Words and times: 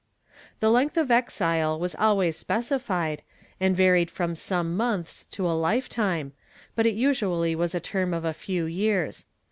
The 0.61 0.71
length 0.71 0.97
of 0.97 1.11
exile 1.11 1.79
was 1.79 1.93
always 1.93 2.35
specified, 2.35 3.21
and 3.59 3.75
varied 3.75 4.09
from 4.09 4.33
some 4.33 4.75
months 4.75 5.25
to 5.27 5.45
a 5.45 5.53
life 5.53 5.89
time, 5.89 6.33
but 6.75 6.87
it 6.87 6.95
usually 6.95 7.53
was 7.53 7.75
a 7.75 7.79
term 7.79 8.11
of 8.11 8.25
a 8.25 8.33
few 8.33 8.65
years. 8.65 9.27